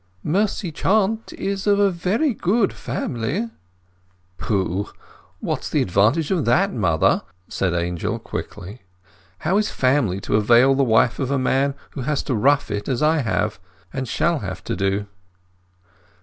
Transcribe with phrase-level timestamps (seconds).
[0.23, 3.51] "Mercy Chant is of a very good family."
[4.39, 8.81] "Pooh!—what's the advantage of that, mother?" said Angel quickly.
[9.45, 12.87] "How is family to avail the wife of a man who has to rough it
[12.89, 13.59] as I have,
[13.93, 15.05] and shall have to do?"